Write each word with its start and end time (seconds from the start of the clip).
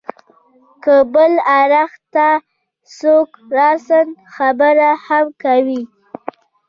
که 0.83 0.95
بل 1.13 1.33
اړخ 1.59 1.91
ته 2.13 2.27
څوک 2.97 3.29
راسا 3.57 3.99
خبره 4.35 4.89
هم 5.05 5.25
کوي. 5.43 5.81